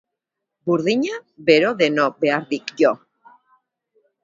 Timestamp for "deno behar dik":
1.83-2.75